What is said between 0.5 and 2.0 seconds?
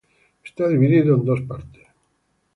dividido en dos partes.